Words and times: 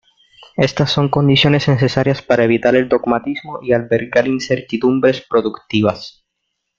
Estas 0.57 0.89
son 0.89 1.09
condiciones 1.09 1.67
necesarias 1.67 2.23
para 2.23 2.43
evitar 2.43 2.75
el 2.75 2.89
dogmatismo 2.89 3.59
y 3.61 3.73
albergar 3.73 4.27
incertidumbres 4.27 5.21
productivas. 5.21 6.25